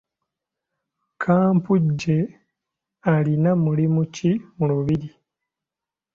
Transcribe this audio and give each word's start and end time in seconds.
Kampujje 1.21 2.17
alina 3.13 3.51
mulimu 3.63 4.01
ki 4.15 4.31
mu 4.57 4.65
lubiri? 4.69 5.09